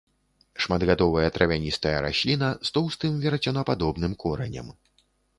[0.63, 4.73] Шматгадовая травяністая расліна, з тоўстым верацёнападобным коранем.